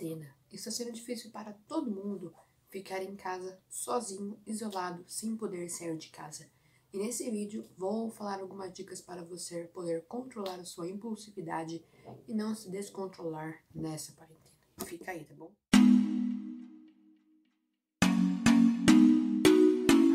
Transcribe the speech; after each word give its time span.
quarentena. 0.00 0.34
Está 0.50 0.70
sendo 0.70 0.92
difícil 0.92 1.30
para 1.30 1.52
todo 1.68 1.90
mundo 1.90 2.34
ficar 2.70 3.02
em 3.02 3.14
casa 3.14 3.60
sozinho, 3.68 4.40
isolado, 4.46 5.04
sem 5.06 5.36
poder 5.36 5.68
sair 5.68 5.96
de 5.96 6.08
casa. 6.08 6.50
E 6.92 6.98
nesse 6.98 7.30
vídeo 7.30 7.68
vou 7.76 8.10
falar 8.10 8.40
algumas 8.40 8.72
dicas 8.72 9.00
para 9.00 9.22
você 9.22 9.64
poder 9.64 10.04
controlar 10.06 10.58
a 10.58 10.64
sua 10.64 10.88
impulsividade 10.88 11.84
e 12.26 12.34
não 12.34 12.54
se 12.54 12.70
descontrolar 12.70 13.62
nessa 13.72 14.12
quarentena. 14.12 14.40
Fica 14.84 15.12
aí, 15.12 15.24
tá 15.24 15.34
bom? 15.34 15.52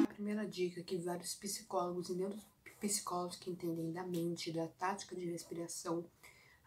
A 0.03 0.13
primeira 0.13 0.45
dica 0.45 0.83
que 0.83 0.97
vários 0.97 1.35
psicólogos 1.35 2.09
e 2.09 2.15
neuropsicólogos 2.15 3.37
que 3.37 3.51
entendem 3.51 3.93
da 3.93 4.03
mente, 4.03 4.51
da 4.51 4.67
tática 4.67 5.15
de 5.15 5.25
respiração, 5.25 6.05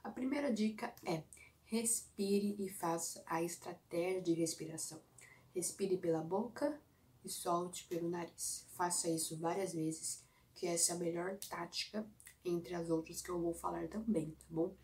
a 0.03 0.11
primeira 0.11 0.51
dica 0.51 0.95
é 1.05 1.23
respire 1.69 2.57
e 2.59 2.69
faça 2.69 3.23
a 3.27 3.43
estratégia 3.43 4.23
de 4.23 4.33
respiração. 4.33 5.01
Respire 5.55 5.97
pela 5.99 6.23
boca 6.23 6.81
e 7.25 7.29
solte 7.29 7.85
pelo 7.85 8.09
nariz. 8.09 8.67
Faça 8.75 9.09
isso 9.09 9.39
várias 9.39 9.75
vezes, 9.75 10.25
que 10.55 10.67
essa 10.67 10.93
é 10.93 10.97
a 10.97 10.99
melhor 10.99 11.39
tática 11.39 12.07
entre 12.45 12.75
as 12.75 12.89
outras 12.89 13.21
que 13.21 13.31
eu 13.31 13.41
vou 13.41 13.53
falar 13.53 13.89
também, 13.89 14.31
tá 14.31 14.47
bom? 14.49 14.75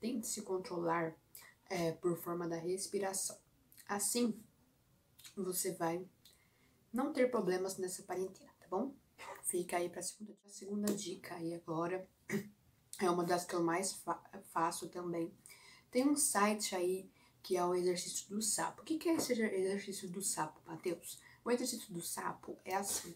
Tente 0.00 0.26
se 0.26 0.42
controlar 0.42 1.16
é, 1.70 1.92
por 1.92 2.16
forma 2.18 2.46
da 2.46 2.56
respiração. 2.56 3.38
Assim, 3.86 4.38
você 5.34 5.72
vai 5.72 6.06
não 6.92 7.12
ter 7.12 7.30
problemas 7.30 7.78
nessa 7.78 8.02
quarentena, 8.02 8.52
tá 8.60 8.66
bom? 8.68 8.94
Fica 9.44 9.78
aí 9.78 9.88
para 9.88 10.00
a 10.00 10.02
segunda, 10.02 10.36
segunda 10.46 10.94
dica 10.94 11.34
aí 11.36 11.54
agora. 11.54 12.06
É 13.00 13.08
uma 13.08 13.22
das 13.22 13.44
que 13.44 13.54
eu 13.54 13.62
mais 13.62 13.92
fa 13.92 14.20
faço 14.52 14.88
também 14.88 15.32
tem 15.90 16.08
um 16.08 16.16
site 16.16 16.74
aí 16.74 17.08
que 17.42 17.56
é 17.56 17.64
o 17.64 17.74
exercício 17.74 18.28
do 18.28 18.42
sapo. 18.42 18.82
O 18.82 18.84
que 18.84 19.08
é 19.08 19.14
esse 19.14 19.32
exercício 19.32 20.08
do 20.08 20.20
sapo, 20.20 20.60
Matheus? 20.66 21.18
O 21.44 21.50
exercício 21.50 21.92
do 21.92 22.02
sapo 22.02 22.56
é 22.64 22.74
assim: 22.74 23.14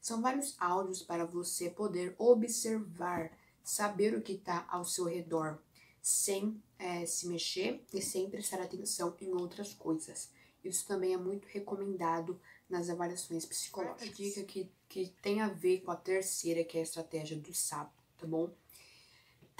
são 0.00 0.20
vários 0.20 0.54
áudios 0.58 1.02
para 1.02 1.24
você 1.24 1.70
poder 1.70 2.14
observar, 2.18 3.36
saber 3.62 4.14
o 4.14 4.22
que 4.22 4.32
está 4.32 4.66
ao 4.68 4.84
seu 4.84 5.04
redor, 5.04 5.60
sem 6.00 6.62
é, 6.78 7.06
se 7.06 7.26
mexer 7.26 7.84
e 7.92 8.00
sem 8.00 8.30
prestar 8.30 8.60
atenção 8.60 9.16
em 9.20 9.32
outras 9.32 9.74
coisas. 9.74 10.30
Isso 10.64 10.86
também 10.86 11.12
é 11.12 11.16
muito 11.16 11.46
recomendado 11.48 12.40
nas 12.68 12.88
avaliações 12.88 13.44
psicológicas. 13.44 14.08
Quarta 14.08 14.22
dica 14.22 14.42
que, 14.44 14.70
que 14.88 15.08
tem 15.20 15.40
a 15.40 15.48
ver 15.48 15.80
com 15.80 15.90
a 15.90 15.96
terceira, 15.96 16.64
que 16.64 16.76
é 16.76 16.80
a 16.80 16.84
estratégia 16.84 17.36
do 17.36 17.52
sapo, 17.52 18.00
tá 18.16 18.26
bom? 18.26 18.50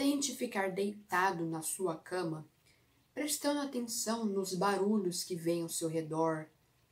Tente 0.02 0.34
ficar 0.34 0.72
deitado 0.72 1.46
na 1.46 1.62
sua 1.62 1.94
cama 1.94 2.44
prestando 3.14 3.60
atenção 3.60 4.24
nos 4.24 4.52
barulhos 4.52 5.22
que 5.22 5.36
vêm 5.36 5.62
ao 5.62 5.68
seu 5.68 5.88
redor. 5.88 6.48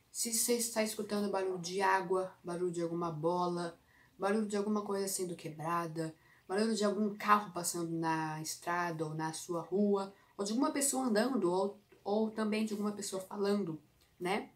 Se 0.09 0.33
você 0.33 0.53
está 0.53 0.81
escutando 0.81 1.29
barulho 1.29 1.59
de 1.59 1.81
água, 1.81 2.33
barulho 2.41 2.71
de 2.71 2.81
alguma 2.81 3.11
bola, 3.11 3.77
barulho 4.17 4.47
de 4.47 4.55
alguma 4.55 4.81
coisa 4.83 5.09
sendo 5.09 5.35
quebrada, 5.35 6.15
barulho 6.47 6.73
de 6.73 6.85
algum 6.85 7.13
carro 7.17 7.51
passando 7.51 7.91
na 7.91 8.41
estrada 8.41 9.05
ou 9.05 9.13
na 9.13 9.33
sua 9.33 9.59
rua, 9.59 10.13
ou 10.37 10.45
de 10.45 10.53
alguma 10.53 10.71
pessoa 10.71 11.07
andando, 11.07 11.51
ou, 11.51 11.77
ou 12.05 12.31
também 12.31 12.63
de 12.63 12.71
alguma 12.71 12.93
pessoa 12.93 13.21
falando, 13.21 13.77
né? 14.17 14.51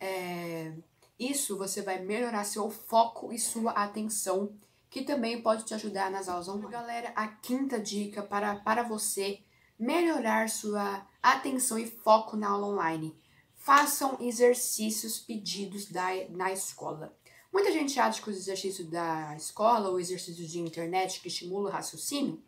É, 0.00 0.74
isso 1.16 1.56
você 1.56 1.80
vai 1.80 2.04
melhorar 2.04 2.42
seu 2.42 2.68
foco 2.70 3.32
e 3.32 3.38
sua 3.38 3.70
atenção, 3.70 4.52
que 4.90 5.02
também 5.02 5.40
pode 5.40 5.64
te 5.64 5.72
ajudar 5.72 6.10
nas 6.10 6.28
aulas 6.28 6.48
online. 6.48 6.72
Galera, 6.72 7.12
a 7.14 7.28
quinta 7.28 7.78
dica 7.78 8.22
para, 8.22 8.56
para 8.56 8.82
você 8.82 9.40
melhorar 9.78 10.50
sua 10.50 11.06
atenção 11.22 11.78
e 11.78 11.86
foco 11.86 12.36
na 12.36 12.50
aula 12.50 12.66
online. 12.66 13.16
Façam 13.54 14.18
exercícios 14.20 15.20
pedidos 15.20 15.86
da, 15.86 16.08
na 16.30 16.52
escola. 16.52 17.16
Muita 17.52 17.70
gente 17.70 17.98
acha 18.00 18.20
que 18.20 18.30
os 18.30 18.36
exercícios 18.36 18.88
da 18.88 19.34
escola 19.36 19.88
ou 19.88 20.00
exercícios 20.00 20.50
de 20.50 20.58
internet 20.58 21.20
que 21.20 21.28
estimulam 21.28 21.70
o 21.70 21.74
raciocínio 21.74 22.42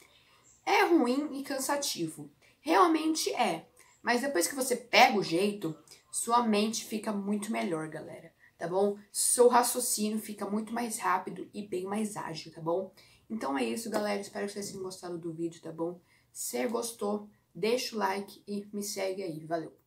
é 0.67 0.83
ruim 0.85 1.39
e 1.39 1.43
cansativo. 1.43 2.31
Realmente 2.61 3.33
é. 3.35 3.67
Mas 4.03 4.21
depois 4.21 4.49
que 4.49 4.55
você 4.55 4.75
pega 4.75 5.17
o 5.17 5.23
jeito, 5.23 5.77
sua 6.11 6.43
mente 6.43 6.85
fica 6.85 7.13
muito 7.13 7.53
melhor, 7.53 7.89
galera. 7.89 8.33
Tá 8.63 8.69
bom? 8.69 8.97
Seu 9.11 9.49
raciocínio 9.49 10.21
fica 10.21 10.49
muito 10.49 10.73
mais 10.73 10.97
rápido 10.97 11.51
e 11.53 11.67
bem 11.67 11.83
mais 11.83 12.17
ágil, 12.17 12.53
tá 12.53 12.61
bom? 12.61 12.95
Então 13.29 13.59
é 13.59 13.65
isso, 13.65 13.91
galera. 13.91 14.21
Espero 14.21 14.47
que 14.47 14.53
vocês 14.53 14.69
tenham 14.69 14.85
gostado 14.85 15.19
do 15.19 15.33
vídeo, 15.33 15.61
tá 15.61 15.73
bom? 15.73 16.01
Se 16.31 16.65
gostou, 16.69 17.29
deixa 17.53 17.97
o 17.97 17.99
like 17.99 18.41
e 18.47 18.65
me 18.73 18.85
segue 18.85 19.21
aí. 19.21 19.45
Valeu! 19.45 19.82